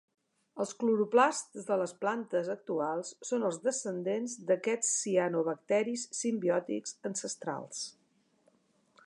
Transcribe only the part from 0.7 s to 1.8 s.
cloroplasts de